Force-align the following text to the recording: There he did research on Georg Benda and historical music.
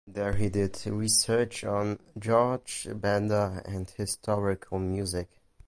There 0.07 0.33
he 0.33 0.49
did 0.49 0.83
research 0.87 1.63
on 1.63 1.99
Georg 2.17 2.61
Benda 2.87 3.61
and 3.65 3.87
historical 3.87 4.79
music. 4.79 5.29